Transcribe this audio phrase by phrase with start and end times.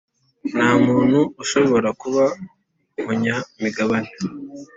[0.53, 2.25] Nta muntu ushobora kuba
[2.99, 4.11] umunyamigabane